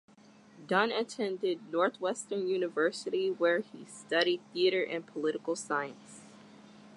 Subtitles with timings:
[0.65, 6.21] Dunn attended Northwestern University, where he studied theatre and political science.